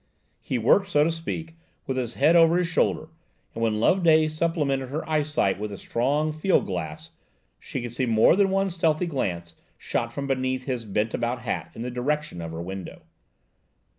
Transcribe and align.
He 0.39 0.57
worked, 0.57 0.89
so 0.89 1.03
to 1.03 1.11
speak, 1.11 1.55
with 1.85 1.95
his 1.95 2.15
head 2.15 2.35
over 2.35 2.57
his 2.57 2.67
shoulder, 2.67 3.09
and 3.53 3.61
when 3.61 3.79
Loveday 3.79 4.29
supplemented 4.29 4.89
her 4.89 5.07
eyesight 5.07 5.59
with 5.59 5.71
a 5.71 5.77
strong 5.77 6.31
field 6.31 6.65
glass, 6.65 7.11
she 7.59 7.83
could 7.83 7.93
see 7.93 8.07
more 8.07 8.35
than 8.35 8.49
one 8.49 8.71
stealthy 8.71 9.05
glance 9.05 9.53
shot 9.77 10.11
from 10.11 10.25
beneath 10.25 10.63
his 10.65 10.85
bent 10.85 11.13
about 11.13 11.41
hat 11.41 11.69
in 11.75 11.83
the 11.83 11.91
direction 11.91 12.41
of 12.41 12.51
her 12.51 12.63
window. 12.63 13.03